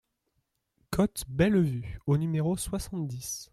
Côte 0.91 1.25
Bellevue 1.27 1.99
au 2.07 2.17
numéro 2.17 2.57
soixante-dix 2.57 3.49